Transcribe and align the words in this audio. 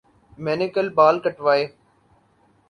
میں 0.37 0.55
نے 0.55 0.67
کل 0.67 0.89
بال 0.95 1.19
کٹوائے 1.19 1.65